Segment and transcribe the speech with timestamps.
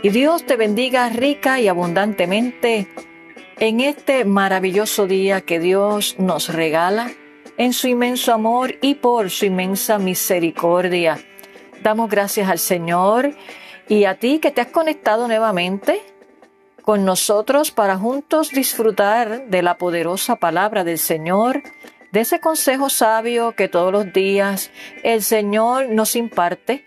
[0.00, 2.86] Y Dios te bendiga rica y abundantemente
[3.58, 7.10] en este maravilloso día que Dios nos regala
[7.56, 11.18] en su inmenso amor y por su inmensa misericordia.
[11.82, 13.34] Damos gracias al Señor
[13.88, 16.00] y a ti que te has conectado nuevamente
[16.82, 21.64] con nosotros para juntos disfrutar de la poderosa palabra del Señor,
[22.12, 24.70] de ese consejo sabio que todos los días
[25.02, 26.86] el Señor nos imparte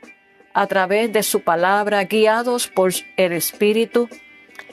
[0.53, 4.09] a través de su palabra, guiados por el Espíritu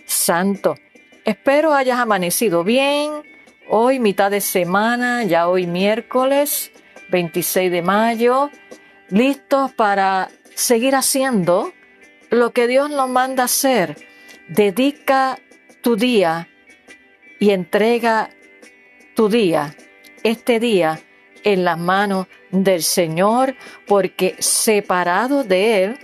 [0.05, 0.77] Santo.
[1.25, 3.11] Espero hayas amanecido bien.
[3.69, 6.73] Hoy mitad de semana, ya hoy miércoles
[7.11, 8.51] 26 de mayo,
[9.11, 11.73] listos para seguir haciendo
[12.31, 13.97] lo que Dios nos manda hacer.
[14.49, 15.39] Dedica
[15.83, 16.49] tu día
[17.39, 18.31] y entrega
[19.15, 19.77] tu día,
[20.23, 21.01] este día,
[21.53, 23.55] en las manos del Señor,
[23.87, 25.99] porque separado de Él,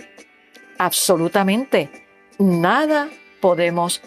[0.79, 1.89] absolutamente
[2.39, 4.01] nada podemos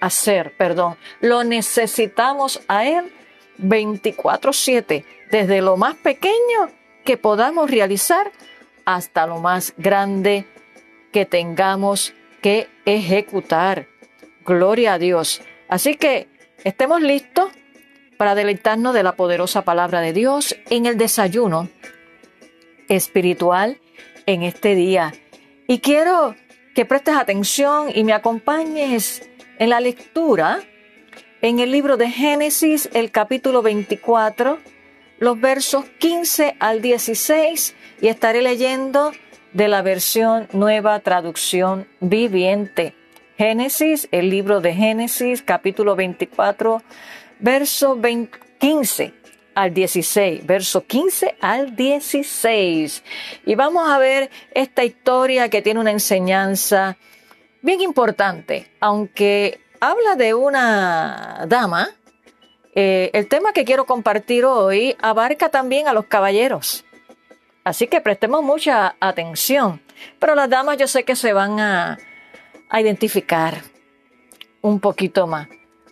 [0.00, 3.12] hacer, perdón, lo necesitamos a Él
[3.58, 6.70] 24/7, desde lo más pequeño
[7.04, 8.30] que podamos realizar
[8.84, 10.44] hasta lo más grande
[11.12, 13.88] que tengamos que ejecutar.
[14.44, 15.42] Gloria a Dios.
[15.68, 16.28] Así que
[16.62, 17.50] estemos listos
[18.16, 21.68] para deleitarnos de la poderosa palabra de Dios en el desayuno
[22.88, 23.80] espiritual
[24.26, 25.12] en este día.
[25.66, 26.34] Y quiero
[26.74, 29.28] que prestes atención y me acompañes
[29.58, 30.60] en la lectura
[31.42, 34.58] en el libro de Génesis, el capítulo 24,
[35.18, 39.12] los versos 15 al 16, y estaré leyendo
[39.52, 42.94] de la versión nueva traducción viviente.
[43.38, 46.82] Génesis, el libro de Génesis, capítulo 24,
[47.38, 47.98] verso
[48.58, 49.14] 15
[49.54, 53.02] al 16, verso 15 al 16.
[53.46, 56.98] Y vamos a ver esta historia que tiene una enseñanza
[57.62, 61.88] bien importante, aunque habla de una dama.
[62.74, 66.84] Eh, el tema que quiero compartir hoy abarca también a los caballeros.
[67.64, 69.80] Así que prestemos mucha atención.
[70.18, 71.98] Pero las damas yo sé que se van a,
[72.68, 73.62] a identificar
[74.60, 75.48] un poquito más.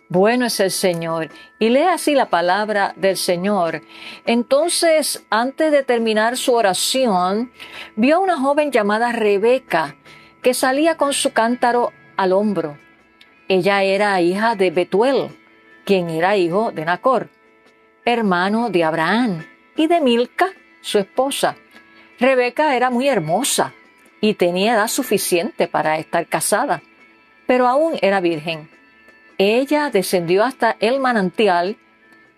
[0.09, 1.29] Bueno es el Señor.
[1.57, 3.81] Y lee así la palabra del Señor.
[4.25, 7.51] Entonces, antes de terminar su oración,
[7.95, 9.95] vio a una joven llamada Rebeca,
[10.43, 12.77] que salía con su cántaro al hombro.
[13.47, 15.29] Ella era hija de Betuel,
[15.85, 17.29] quien era hijo de Nacor,
[18.03, 19.45] hermano de Abraham,
[19.75, 20.49] y de Milca,
[20.81, 21.55] su esposa.
[22.19, 23.73] Rebeca era muy hermosa
[24.21, 26.81] y tenía edad suficiente para estar casada,
[27.45, 28.69] pero aún era virgen.
[29.37, 31.77] Ella descendió hasta el manantial,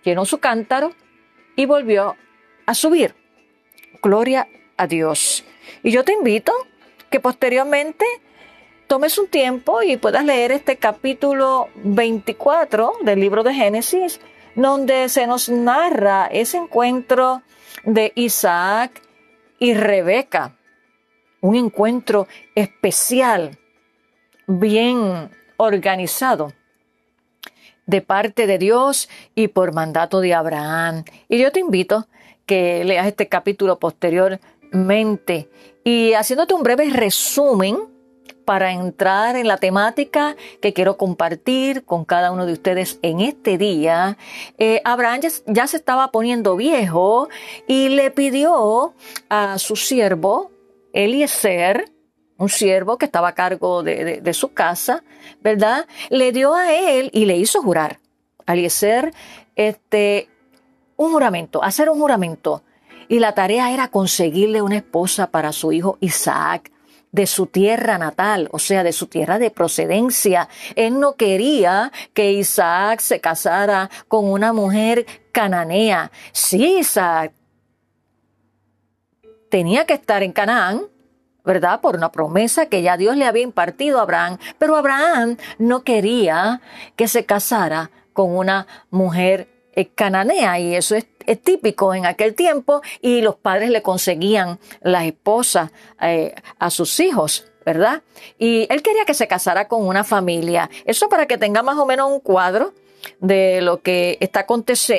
[0.02, 0.92] llenó su cántaro
[1.54, 2.16] y volvió
[2.66, 3.14] a subir.
[4.02, 5.44] Gloria a Dios.
[5.82, 6.52] Y yo te invito
[7.10, 8.04] que posteriormente
[8.88, 14.20] tomes un tiempo y puedas leer este capítulo 24 del libro de Génesis,
[14.56, 17.42] donde se nos narra ese encuentro
[17.84, 19.02] de Isaac
[19.60, 20.56] y Rebeca.
[21.40, 22.26] Un encuentro
[22.56, 23.56] especial,
[24.48, 26.52] bien organizado
[27.88, 31.04] de parte de Dios y por mandato de Abraham.
[31.28, 32.06] Y yo te invito
[32.46, 35.48] que leas este capítulo posteriormente
[35.82, 37.78] y haciéndote un breve resumen
[38.44, 43.58] para entrar en la temática que quiero compartir con cada uno de ustedes en este
[43.58, 44.16] día.
[44.58, 47.28] Eh, Abraham ya, ya se estaba poniendo viejo
[47.66, 48.94] y le pidió
[49.28, 50.50] a su siervo
[50.92, 51.90] Eliezer,
[52.38, 55.02] un siervo que estaba a cargo de, su casa,
[55.42, 55.86] ¿verdad?
[56.08, 57.98] Le dio a él y le hizo jurar,
[58.46, 59.12] a Eliezer,
[59.56, 60.28] este,
[60.96, 62.62] un juramento, hacer un juramento.
[63.08, 66.70] Y la tarea era conseguirle una esposa para su hijo Isaac,
[67.10, 70.48] de su tierra natal, o sea, de su tierra de procedencia.
[70.76, 76.12] Él no quería que Isaac se casara con una mujer cananea.
[76.32, 77.32] Sí, Isaac
[79.48, 80.82] tenía que estar en Canaán,
[81.48, 81.80] ¿verdad?
[81.80, 86.60] Por una promesa que ya Dios le había impartido a Abraham, pero Abraham no quería
[86.94, 91.06] que se casara con una mujer eh, cananea y eso es,
[91.42, 95.70] típico en aquel tiempo y los padres le conseguían las esposas
[96.02, 98.02] eh, a sus hijos, ¿verdad?
[98.38, 100.68] Y él quería que se casara con una familia.
[100.84, 102.74] Eso para que tenga más o menos un cuadro
[103.20, 104.46] de lo que está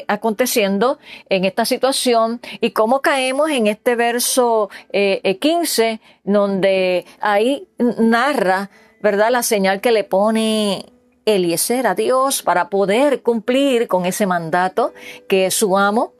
[0.08, 1.00] aconteciendo
[1.30, 8.70] en esta situación y cómo caemos en este verso 15, eh, donde ahí narra,
[9.02, 10.86] ¿verdad?, la señal que le pone
[11.26, 14.94] Eliezer a Dios para poder cumplir con ese mandato
[15.28, 16.14] que su amo,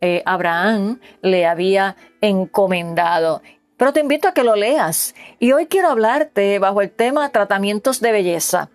[0.00, 3.42] eh, Abraham, le había encomendado.
[3.76, 5.14] Pero te invito a que lo leas.
[5.38, 8.70] Y hoy quiero hablarte bajo el tema tratamientos de belleza.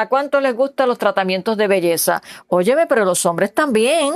[0.00, 2.22] ¿A cuánto les gustan los tratamientos de belleza?
[2.46, 4.14] Óyeme, pero los hombres también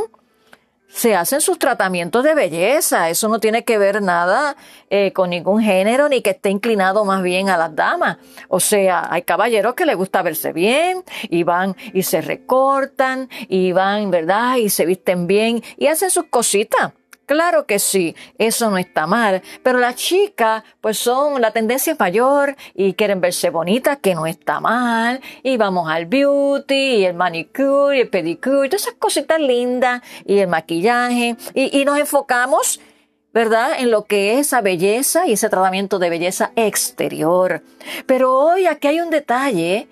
[0.86, 3.10] se hacen sus tratamientos de belleza.
[3.10, 4.56] Eso no tiene que ver nada
[4.90, 8.18] eh, con ningún género ni que esté inclinado más bien a las damas.
[8.46, 13.72] O sea, hay caballeros que les gusta verse bien y van y se recortan y
[13.72, 14.58] van, ¿verdad?
[14.58, 16.92] Y se visten bien y hacen sus cositas.
[17.32, 22.56] Claro que sí, eso no está mal, pero las chicas pues son, la tendencia mayor
[22.74, 27.96] y quieren verse bonitas, que no está mal, y vamos al beauty, y el manicure,
[27.96, 32.80] y el pedicure, y todas esas cositas lindas, y el maquillaje, y, y nos enfocamos
[33.32, 33.80] ¿verdad?
[33.80, 37.62] En lo que es esa belleza y ese tratamiento de belleza exterior.
[38.04, 39.88] Pero hoy aquí hay un detalle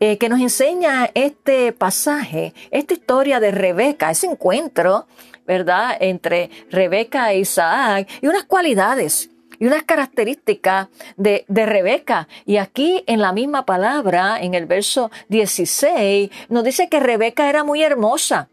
[0.00, 5.06] eh, que nos enseña este pasaje, esta historia de Rebeca, ese encuentro
[5.50, 10.86] ¿verdad?, entre Rebeca e Isaac y unas cualidades y unas características
[11.16, 12.28] de, de, Rebeca.
[12.46, 17.64] Y aquí en la misma palabra, en el verso 16, nos dice que Rebeca era
[17.64, 18.48] muy hermosa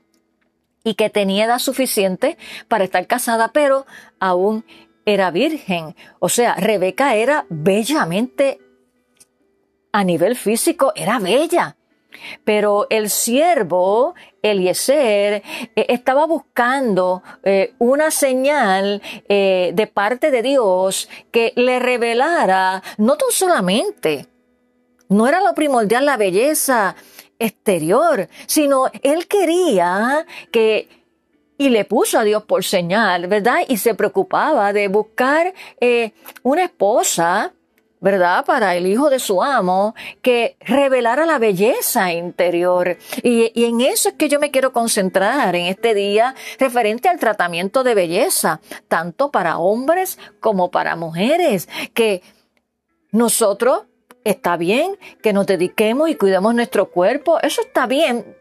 [0.84, 2.36] y que tenía edad suficiente
[2.68, 3.86] para estar casada, pero
[4.20, 4.66] aún
[5.06, 5.96] era virgen.
[6.18, 8.60] O sea, Rebeca era bellamente,
[9.92, 11.78] a nivel físico, era bella.
[12.44, 14.16] Pero el siervo,
[14.52, 15.44] Eliezer,
[15.76, 23.18] eh, estaba buscando eh, una señal eh, de parte de Dios que le revelara no
[23.18, 24.28] tan solamente,
[25.10, 26.96] no era lo primordial la belleza
[27.40, 30.90] exterior, sino él quería que
[31.60, 33.62] y le puso a Dios por señal, ¿verdad?
[33.68, 35.56] Y se preocupaba de buscar
[36.44, 37.52] una esposa
[38.00, 38.46] ¿verdad?
[38.46, 42.98] Para el hijo de su amo, que revelara la belleza interior.
[43.24, 47.84] Y, en eso es que yo me quiero concentrar en este día referente al tratamiento
[47.84, 52.22] de belleza, tanto para hombres como para mujeres, que
[53.12, 53.84] nosotros
[54.24, 58.37] está bien que nos dediquemos y cuidemos nuestro cuerpo, eso está bien,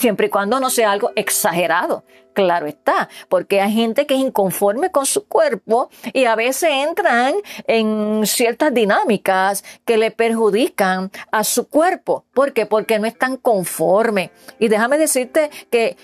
[0.00, 2.04] siempre y cuando no sea algo exagerado.
[2.32, 7.34] Claro está, porque hay gente que es inconforme con su cuerpo y a veces entran
[7.66, 12.24] en ciertas dinámicas que le perjudican a su cuerpo.
[12.32, 12.66] ¿Por qué?
[12.66, 14.30] Porque no están conformes.
[14.58, 15.96] Y déjame decirte que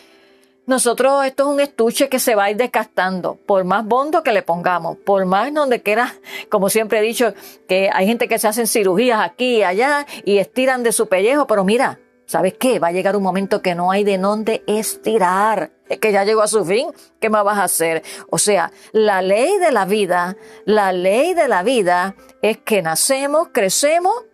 [0.66, 4.32] nosotros, esto es un estuche que se va a ir desgastando, por más bondo que
[4.32, 6.12] le pongamos, por más donde quiera,
[6.50, 7.34] como siempre he dicho,
[7.68, 11.46] que hay gente que se hacen cirugías aquí y allá y estiran de su pellejo,
[11.46, 12.78] pero mira, ¿Sabes qué?
[12.78, 15.70] Va a llegar un momento que no hay de dónde estirar.
[15.88, 16.88] Es que ya llegó a su fin.
[17.20, 18.02] ¿Qué más vas a hacer?
[18.30, 23.48] O sea, la ley de la vida, la ley de la vida es que nacemos,
[23.52, 24.24] crecemos,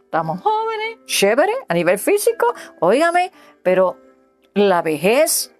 [0.00, 3.30] estamos jóvenes, chévere, a nivel físico, óigame,
[3.62, 3.96] pero
[4.54, 5.52] la vejez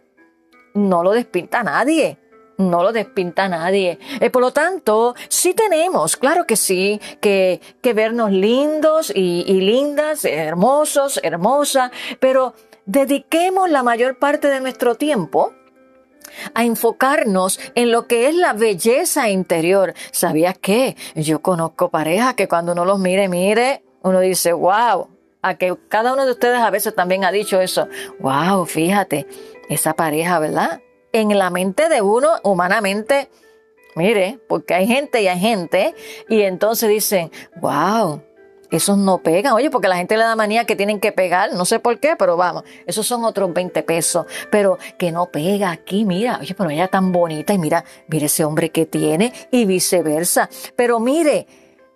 [0.74, 2.18] no lo despinta nadie
[2.58, 3.98] no lo despinta nadie.
[4.20, 7.60] Eh, por lo tanto, sí tenemos, claro que sí, que,
[7.94, 12.52] vernos lindos y, y lindas, hermosos, hermosa, pero
[12.84, 15.54] dediquemos la mayor parte de nuestro tiempo
[16.54, 19.94] a enfocarnos en lo que es la belleza interior.
[20.10, 20.96] ¿Sabías qué?
[21.14, 25.08] Yo conozco parejas que cuando uno los mire, mire, uno dice, wow,
[25.42, 27.88] a que cada uno de ustedes a veces también ha dicho eso,
[28.20, 29.26] wow, fíjate,
[29.68, 30.80] esa pareja, ¿verdad?
[31.12, 33.28] En la mente de uno, humanamente,
[33.94, 35.94] mire, porque hay gente y hay gente,
[36.28, 38.22] y entonces dicen, wow,
[38.70, 39.54] esos no pegan.
[39.54, 42.16] Oye, porque la gente le da manía que tienen que pegar, no sé por qué,
[42.16, 44.26] pero vamos, esos son otros 20 pesos.
[44.50, 48.44] Pero que no pega aquí, mira, oye, pero ella tan bonita y mira, mire ese
[48.44, 50.48] hombre que tiene y viceversa.
[50.76, 51.46] Pero mire,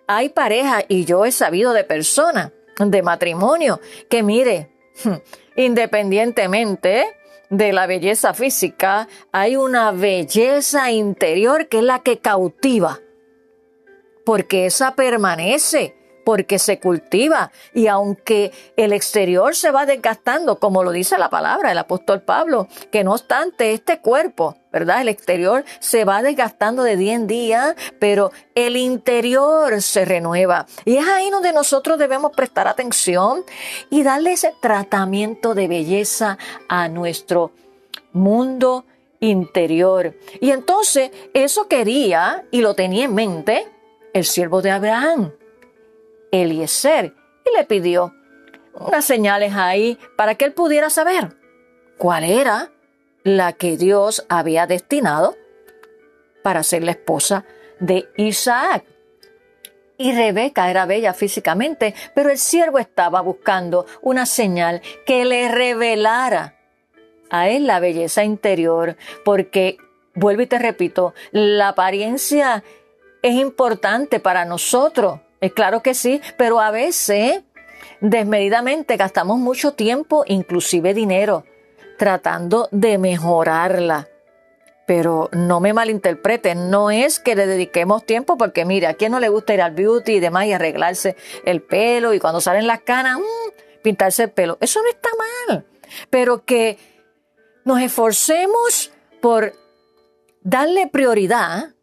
[0.07, 3.79] hay pareja y yo he sabido de personas, de matrimonio,
[4.09, 4.71] que mire,
[5.55, 7.05] independientemente,
[7.53, 12.99] de la belleza física, hay una belleza interior que es la que cautiva,
[14.25, 20.91] porque esa permanece porque se cultiva y aunque el exterior se va desgastando, como lo
[20.91, 25.01] dice la palabra el apóstol Pablo, que no obstante este cuerpo, ¿verdad?
[25.01, 30.65] El exterior se va desgastando de día en día, pero el interior se renueva.
[30.85, 33.43] Y es ahí donde nosotros debemos prestar atención
[33.89, 36.37] y darle ese tratamiento de belleza
[36.67, 37.51] a nuestro
[38.13, 38.85] mundo
[39.19, 40.15] interior.
[40.41, 43.67] Y entonces eso quería y lo tenía en mente
[44.13, 45.31] el siervo de Abraham.
[46.33, 47.13] Eliezer
[47.45, 48.13] y le pidió
[48.73, 51.37] unas señales ahí para que él pudiera saber
[51.97, 52.71] cuál era
[53.23, 55.37] la que Dios había destinado
[56.41, 57.45] para ser la esposa
[57.79, 58.83] de Isaac.
[59.97, 66.57] Y Rebeca era bella físicamente, pero el siervo estaba buscando una señal que le revelara
[67.29, 69.77] a él la belleza interior, porque,
[70.13, 72.63] vuelvo y te repito, la apariencia
[73.21, 77.41] es importante para nosotros, es claro que sí, pero a veces
[77.99, 81.43] desmedidamente gastamos mucho tiempo, inclusive dinero,
[81.97, 84.07] tratando de mejorarla.
[84.87, 89.19] Pero no me malinterpreten, no es que le dediquemos tiempo porque mire, a quién no
[89.19, 92.79] le gusta ir al beauty y demás y arreglarse el pelo y cuando salen las
[92.79, 94.57] canas, mm, pintarse el pelo.
[94.61, 95.09] Eso no está
[95.49, 95.65] mal,
[96.09, 96.77] pero que
[97.65, 99.51] nos esforcemos por
[100.39, 101.73] darle prioridad,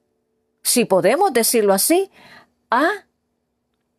[0.62, 2.10] si podemos decirlo así,
[2.70, 3.04] a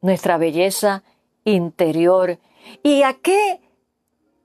[0.01, 1.03] nuestra belleza
[1.45, 2.39] interior.
[2.83, 3.61] ¿Y a qué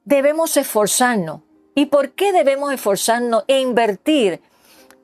[0.05, 1.41] debemos esforzarnos?
[1.75, 4.41] ¿Y por qué debemos esforzarnos e invertir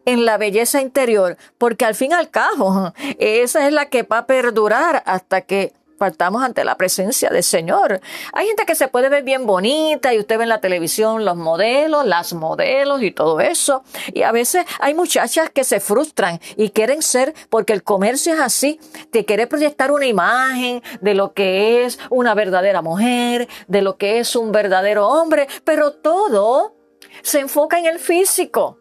[0.04, 1.36] en la belleza interior?
[1.58, 5.74] Porque al fin y al cabo, esa es la que va a perdurar hasta que
[5.98, 8.00] partamos ante la presencia del Señor.
[8.32, 11.36] Hay gente que se puede ver bien bonita y usted ve en la televisión los
[11.36, 13.84] modelos, las modelos y todo eso.
[14.12, 18.40] Y a veces hay muchachas que se frustran y quieren ser, porque el comercio es
[18.40, 18.80] así,
[19.10, 24.18] te quiere proyectar una imagen de lo que es una verdadera mujer, de lo que
[24.18, 26.74] es un verdadero hombre, pero todo
[27.22, 28.78] se enfoca en el físico.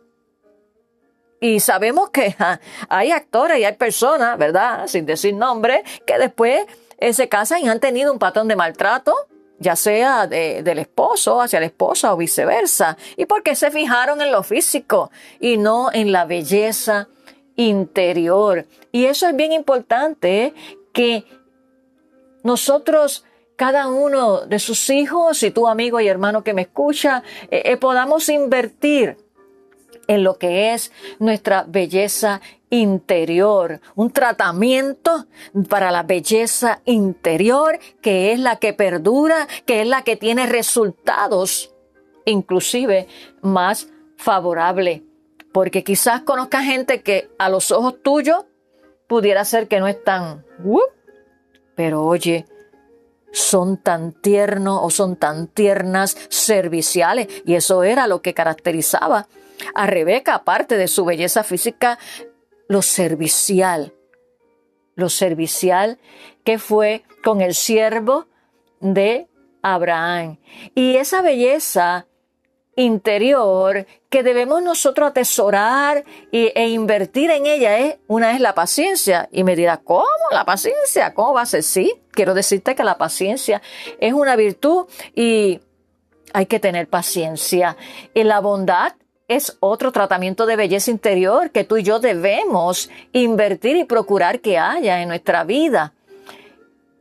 [1.43, 2.35] Y sabemos que
[2.89, 4.85] hay actores y hay personas, ¿verdad?
[4.87, 6.65] Sin decir nombre, que después
[7.11, 9.13] se casan y han tenido un patrón de maltrato,
[9.59, 12.97] ya sea del esposo hacia la esposa o viceversa.
[13.15, 17.09] ¿Y por qué se fijaron en lo físico y no en la belleza
[17.55, 18.65] interior?
[18.91, 20.53] Y eso es bien importante, ¿eh?
[20.93, 21.25] que
[22.43, 27.61] nosotros cada uno de sus hijos y tu amigo y hermano que me escucha, eh,
[27.65, 29.17] eh, podamos invertir
[30.07, 35.27] en lo que es nuestra belleza interior, un tratamiento
[35.69, 41.73] para la belleza interior que es la que perdura, que es la que tiene resultados
[42.25, 43.07] inclusive
[43.41, 45.01] más favorables.
[45.51, 48.45] Porque quizás conozca gente que a los ojos tuyos
[49.07, 50.45] pudiera ser que no es tan,
[51.75, 52.45] pero oye,
[53.33, 57.27] son tan tiernos o son tan tiernas serviciales.
[57.45, 59.27] Y eso era lo que caracterizaba
[59.73, 61.99] a Rebeca, aparte de su belleza física,
[62.67, 63.93] lo servicial,
[64.95, 65.99] lo servicial
[66.43, 68.27] que fue con el siervo
[68.79, 69.27] de
[69.61, 70.37] Abraham.
[70.75, 72.07] Y esa belleza
[72.75, 79.29] interior que debemos nosotros atesorar e invertir en ella es, una es la paciencia.
[79.31, 81.13] Y me dirá, ¿cómo la paciencia?
[81.13, 81.63] ¿Cómo va a ser?
[81.63, 83.61] Sí, quiero decirte que la paciencia
[83.99, 85.59] es una virtud y
[86.33, 87.77] hay que tener paciencia.
[88.13, 88.93] Y la bondad
[89.35, 94.57] es otro tratamiento de belleza interior que tú y yo debemos invertir y procurar que
[94.57, 95.93] haya en nuestra vida.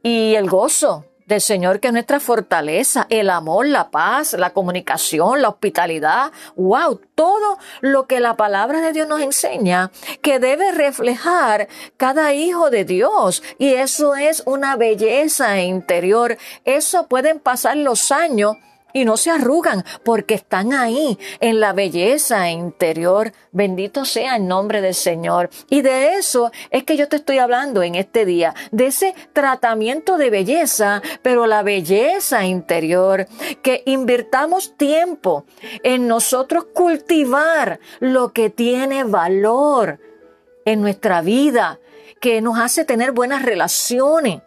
[0.02, 5.40] Y el gozo del Señor que es nuestra fortaleza, el amor, la paz, la comunicación,
[5.40, 9.90] la hospitalidad, wow, todo lo que la palabra de Dios nos enseña
[10.22, 13.42] que debe reflejar cada hijo de Dios.
[13.58, 16.36] Y eso es una belleza interior.
[16.64, 18.56] Eso pueden pasar los años
[18.92, 23.32] y no se arrugan porque están ahí en la belleza interior.
[23.52, 25.50] Bendito sea el nombre del Señor.
[25.68, 30.16] Y de eso es que yo te estoy hablando en este día, de ese tratamiento
[30.16, 33.26] de belleza, pero la belleza interior,
[33.62, 35.44] que invirtamos tiempo
[35.82, 40.00] en nosotros cultivar lo que tiene valor
[40.64, 41.78] en nuestra vida,
[42.20, 44.42] que nos hace tener buenas relaciones.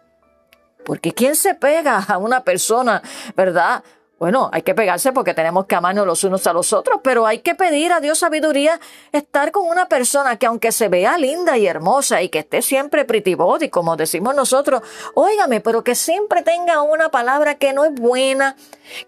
[0.84, 3.02] Porque ¿quién se pega a una persona,
[3.36, 3.82] verdad?
[4.24, 7.40] Bueno, hay que pegarse porque tenemos que amarnos los unos a los otros, pero hay
[7.40, 8.80] que pedir a Dios sabiduría,
[9.12, 13.04] estar con una persona que aunque se vea linda y hermosa y que esté siempre
[13.04, 14.80] pretty body, como decimos nosotros,
[15.12, 18.56] óigame, pero que siempre tenga una palabra que no es buena,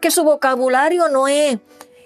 [0.00, 1.60] que su vocabulario no es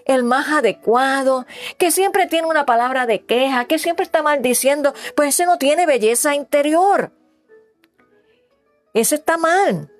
[0.04, 1.46] el más adecuado,
[1.78, 5.84] que siempre tiene una palabra de queja, que siempre está maldiciendo, pues ese no tiene
[5.84, 7.10] belleza interior.
[8.94, 9.90] Ese está mal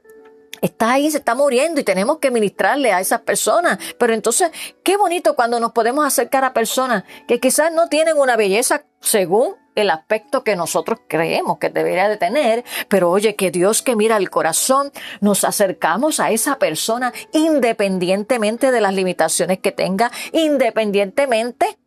[0.63, 3.79] está ahí, se está muriendo y tenemos que ministrarle a esas personas.
[3.99, 4.51] Pero entonces,
[4.83, 9.57] qué bonito cuando nos podemos acercar a personas que quizás no tienen una belleza según
[9.75, 14.17] el aspecto que nosotros creemos que debería de tener, pero oye, que Dios que mira
[14.17, 21.79] el corazón, nos acercamos a esa persona independientemente de las limitaciones que tenga, independientemente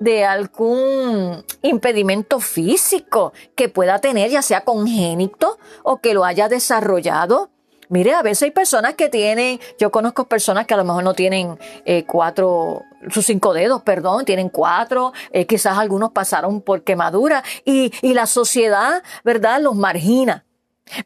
[0.00, 7.50] de algún impedimento físico que pueda tener, ya sea congénito o que lo haya desarrollado.
[7.92, 11.12] Mire, a veces hay personas que tienen, yo conozco personas que a lo mejor no
[11.12, 17.44] tienen eh, cuatro, sus cinco dedos, perdón, tienen cuatro, eh, quizás algunos pasaron por quemadura
[17.66, 20.46] y, y la sociedad, ¿verdad?, los margina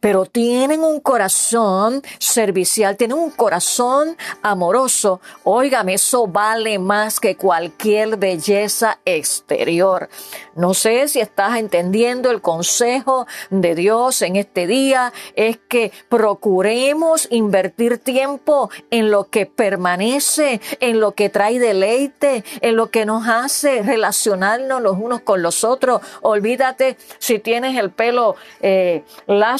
[0.00, 5.20] pero tienen un corazón servicial, tienen un corazón amoroso.
[5.44, 10.08] Óigame, eso vale más que cualquier belleza exterior.
[10.54, 17.28] No sé si estás entendiendo el consejo de Dios en este día, es que procuremos
[17.30, 23.28] invertir tiempo en lo que permanece, en lo que trae deleite, en lo que nos
[23.28, 26.00] hace relacionarnos los unos con los otros.
[26.22, 29.04] Olvídate si tienes el pelo eh,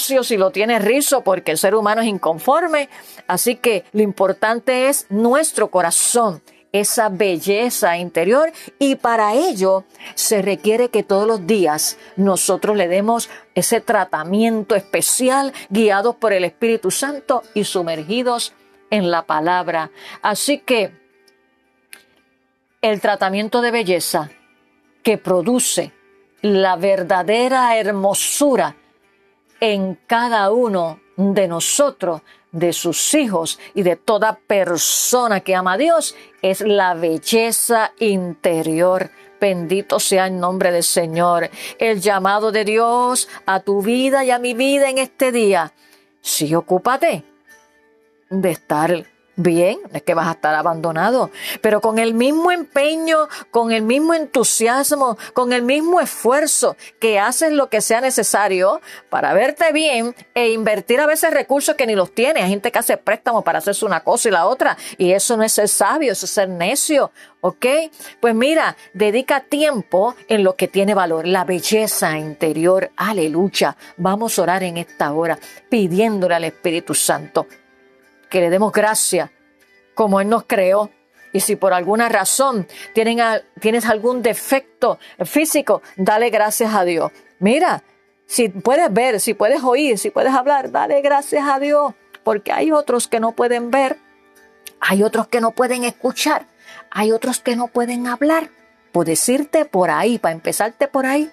[0.07, 2.89] si lo tiene rizo, porque el ser humano es inconforme.
[3.27, 9.85] Así que lo importante es nuestro corazón, esa belleza interior y para ello
[10.15, 16.45] se requiere que todos los días nosotros le demos ese tratamiento especial guiados por el
[16.45, 18.53] Espíritu Santo y sumergidos
[18.91, 19.91] en la palabra.
[20.23, 20.93] Así que
[22.83, 24.31] el tratamiento de belleza
[25.03, 25.93] que produce
[26.43, 28.77] la verdadera hermosura
[29.61, 32.23] en cada uno de nosotros,
[32.53, 39.11] de sus hijos y de toda persona que ama a Dios es la belleza interior.
[39.41, 41.51] Bendito sea el nombre del Señor.
[41.79, 45.73] El llamado de Dios a tu vida y a mi vida en este día.
[46.21, 47.25] Sí, ocúpate
[48.31, 49.07] de estar
[49.38, 54.14] Bien, es que vas a estar abandonado, pero con el mismo empeño, con el mismo
[54.14, 60.52] entusiasmo, con el mismo esfuerzo que haces lo que sea necesario para verte bien e
[60.52, 62.40] invertir a veces recursos que ni los tiene.
[62.40, 65.43] Hay gente que hace préstamos para hacerse una cosa y la otra, y eso no
[65.43, 67.12] es ser sabio, eso es ser necio.
[67.43, 67.66] ¿Ok?
[68.21, 72.90] Pues mira, dedica tiempo en lo que tiene valor, la belleza interior.
[72.97, 73.76] Aleluya.
[73.99, 77.47] Vamos a orar en esta hora pidiéndole al Espíritu Santo
[78.28, 79.32] que le demos gracia
[79.95, 80.91] como Él nos creó.
[81.32, 87.12] Y si por alguna razón tienes algún defecto físico, dale gracias a Dios.
[87.41, 87.82] Mira,
[88.26, 91.95] si puedes ver, si puedes oír, si puedes hablar, dale gracias a Dios.
[92.25, 93.99] Porque hay otros que no pueden ver,
[94.80, 96.47] hay otros que no pueden escuchar,
[96.91, 98.50] hay otros que no pueden hablar.
[98.93, 101.30] Puedes irte por ahí, para empezarte por ahí,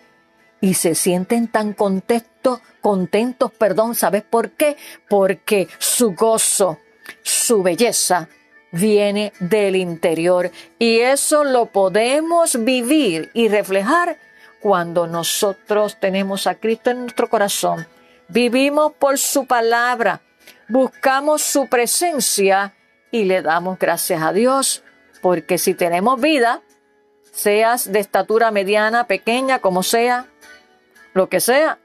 [0.63, 4.77] y se sienten tan contentos, contentos, perdón, ¿sabes por qué?
[5.09, 6.79] Porque su gozo,
[7.21, 8.29] su belleza
[8.71, 14.17] viene del interior y eso lo podemos vivir y reflejar
[14.61, 17.85] cuando nosotros tenemos a Cristo en nuestro corazón.
[18.29, 20.21] Vivimos por su palabra,
[20.69, 22.73] buscamos su presencia
[23.11, 24.81] y le damos gracias a Dios
[25.21, 26.61] porque si tenemos vida,
[27.33, 30.29] seas de estatura mediana, pequeña, como sea,
[31.13, 31.79] lo que sea,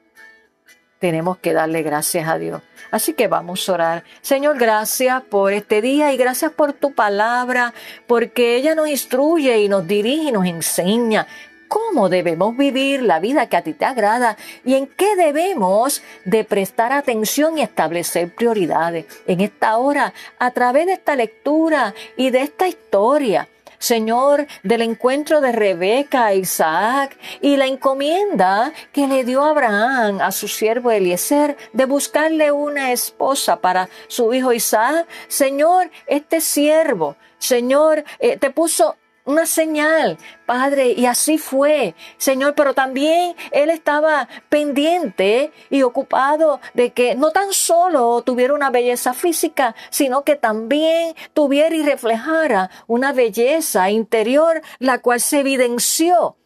[0.99, 2.63] tenemos que darle gracias a Dios.
[2.91, 4.05] Así que vamos a orar.
[4.21, 7.75] Señor, gracias por este día y gracias por tu palabra,
[8.07, 11.27] porque ella nos instruye y nos dirige y nos enseña
[11.69, 16.45] cómo debemos vivir la vida que a ti te agrada y en qué debemos de
[16.45, 19.07] prestar atención y establecer prioridades.
[19.27, 25.41] En esta hora, a través de esta lectura y de esta historia, Señor, del encuentro
[25.41, 31.57] de Rebeca a Isaac y la encomienda que le dio Abraham a su siervo Eliezer
[31.73, 35.07] de buscarle una esposa para su hijo Isaac.
[35.29, 38.97] Señor, este siervo, Señor, eh, te puso
[39.29, 46.95] una señal, Padre, y así fue, Señor, pero también Él estaba pendiente y ocupado de
[46.95, 53.13] que no tan solo tuviera una belleza física, sino que también tuviera y reflejara una
[53.13, 56.39] belleza interior, la cual se evidenció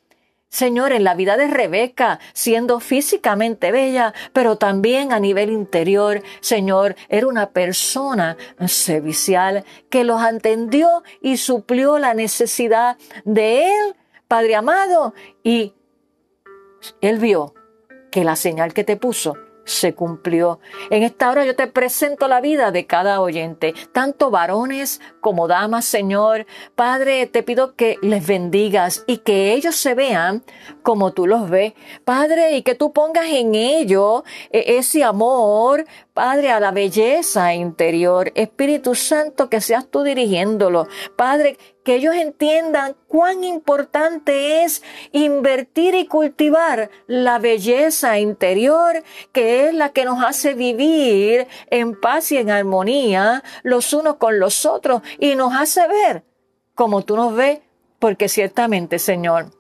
[0.53, 6.95] Señor, en la vida de Rebeca, siendo físicamente bella, pero también a nivel interior, Señor,
[7.09, 8.37] era una persona
[8.67, 13.97] servicial que los entendió y suplió la necesidad de él,
[14.29, 15.73] Padre amado, y
[17.01, 17.55] él vio
[18.11, 20.61] que la señal que te puso se cumplió.
[20.91, 25.85] En esta hora yo te presento la vida de cada oyente, tanto varones como damas,
[25.85, 26.47] Señor.
[26.75, 30.43] Padre, te pido que les bendigas y que ellos se vean
[30.83, 31.75] como tú los ves.
[32.05, 38.33] Padre, y que tú pongas en ellos e, ese amor, Padre, a la belleza interior.
[38.35, 40.89] Espíritu Santo, que seas tú dirigiéndolo.
[41.17, 49.75] Padre, que ellos entiendan cuán importante es invertir y cultivar la belleza interior, que es
[49.75, 55.03] la que nos hace vivir en paz y en armonía los unos con los otros
[55.19, 56.25] y nos hace ver
[56.75, 57.61] como tú nos ves
[57.99, 59.53] porque ciertamente, Señor,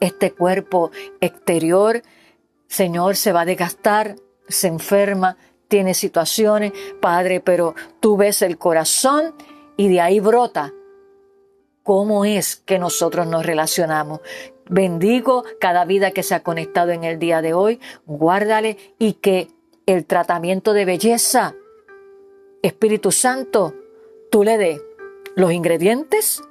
[0.00, 2.02] este cuerpo exterior,
[2.66, 4.16] Señor, se va a desgastar,
[4.48, 5.36] se enferma,
[5.68, 9.34] tiene situaciones, Padre, pero tú ves el corazón
[9.76, 10.72] y de ahí brota
[11.90, 14.20] cómo es que nosotros nos relacionamos.
[14.68, 19.48] Bendigo cada vida que se ha conectado en el día de hoy, guárdale y que
[19.86, 21.56] el tratamiento de belleza,
[22.62, 23.74] Espíritu Santo,
[24.30, 24.80] tú le des
[25.34, 26.44] los ingredientes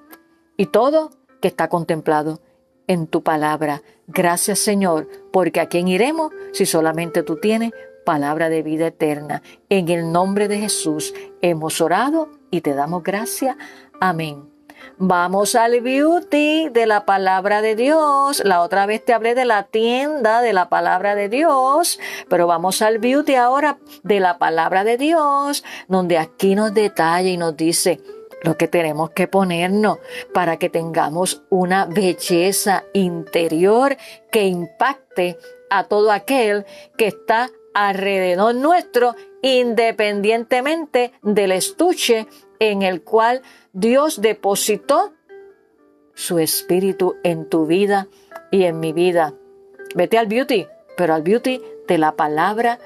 [0.58, 2.42] y todo que está contemplado
[2.88, 3.82] en tu palabra.
[4.08, 7.72] Gracias Señor, porque a quién iremos si solamente tú tienes
[8.06, 9.42] palabra de vida eterna.
[9.70, 13.56] En el nombre de Jesús hemos orado y te damos gracias.
[14.02, 14.49] Amén.
[14.98, 18.42] Vamos al beauty de la palabra de Dios.
[18.46, 22.82] La otra vez te hablé de la tienda de la palabra de Dios, pero vamos
[22.82, 28.02] al beauty ahora de la palabra de Dios, donde aquí nos detalla y nos dice,
[28.44, 30.00] lo que tenemos que ponernos
[30.34, 33.98] para que tengamos una belleza interior
[34.32, 35.38] que impacte
[35.70, 36.66] a todo aquel
[36.98, 42.28] que está alrededor nuestro, independientemente del estuche
[42.60, 43.42] en el cual
[43.74, 45.14] Dios depositó
[46.14, 48.08] su espíritu en tu vida
[48.52, 49.34] y en mi vida.
[49.96, 50.68] Vete al beauty,
[50.98, 52.80] pero al beauty de la palabra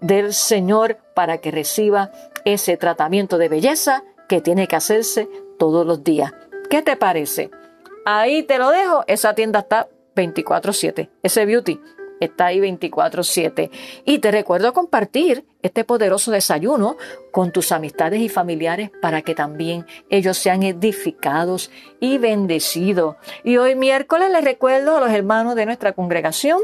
[0.00, 2.12] del Señor para que reciba
[2.44, 6.32] ese tratamiento de belleza que tiene que hacerse todos los días.
[6.68, 7.50] ¿Qué te parece?
[8.04, 9.04] Ahí te lo dejo.
[9.06, 11.10] Esa tienda está 24/7.
[11.22, 11.80] Ese beauty
[12.24, 13.70] está ahí 24/7.
[14.04, 16.96] Y te recuerdo compartir este poderoso desayuno
[17.30, 23.16] con tus amistades y familiares para que también ellos sean edificados y bendecidos.
[23.44, 26.60] Y hoy miércoles les recuerdo a los hermanos de nuestra congregación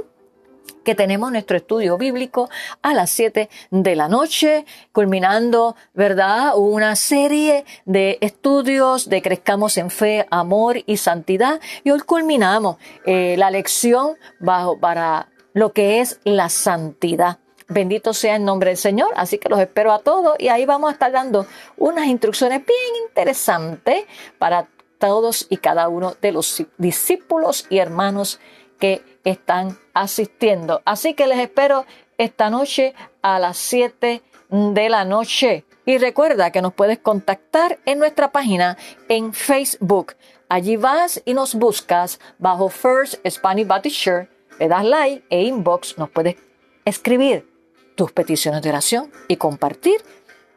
[0.85, 2.49] que tenemos nuestro estudio bíblico
[2.83, 9.90] a las 7 de la noche, culminando, ¿verdad?, una serie de estudios de Crezcamos en
[9.90, 11.61] Fe, Amor y Santidad.
[11.85, 17.39] Y hoy culminamos eh, la lección bajo, para lo que es la santidad.
[17.69, 20.91] Bendito sea el nombre del Señor, así que los espero a todos y ahí vamos
[20.91, 24.07] a estar dando unas instrucciones bien interesantes
[24.39, 28.41] para todos y cada uno de los discípulos y hermanos
[28.81, 30.83] que están asistiendo.
[30.85, 31.87] Así que les espero
[32.19, 35.65] esta noche a las 7 de la noche.
[35.87, 38.77] Y recuerda que nos puedes contactar en nuestra página
[39.09, 40.15] en Facebook.
[40.49, 44.29] Allí vas y nos buscas bajo First Spanish Baptist Church,
[44.61, 46.37] le das like e inbox, nos puedes
[46.85, 47.49] escribir
[47.96, 49.96] tus peticiones de oración y compartir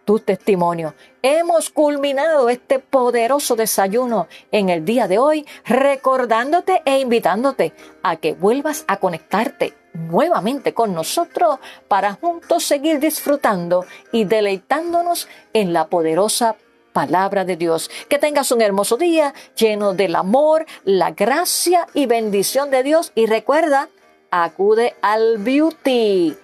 [0.06, 0.94] tu testimonio.
[1.22, 8.34] Hemos culminado este poderoso desayuno en el día de hoy, recordándote e invitándote a que
[8.34, 16.58] vuelvas a conectarte nuevamente con nosotros para juntos seguir disfrutando y deleitándonos en la poderosa
[16.94, 17.92] palabra de Dios.
[18.08, 23.26] Que tengas un hermoso día lleno del amor, la gracia y bendición de Dios y
[23.26, 23.90] recuerda,
[24.32, 26.38] acude al beauty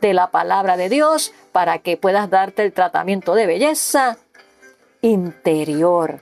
[0.00, 4.18] de la palabra de Dios para que puedas darte el tratamiento de belleza
[5.00, 6.20] interior.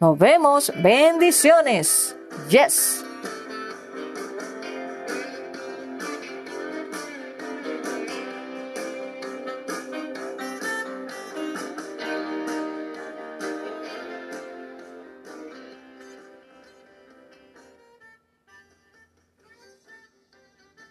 [0.00, 0.72] Nos vemos.
[0.76, 2.16] Bendiciones.
[2.48, 3.04] Yes.